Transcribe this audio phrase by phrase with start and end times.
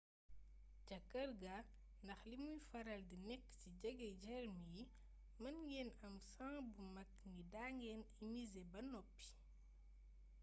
[0.87, 1.57] ca kër ga
[2.03, 4.83] ndax limuy faral di nekk ci jege germ yi
[5.41, 9.25] mën ngeen am sans bu mag ni da ngeen immizé ba noppi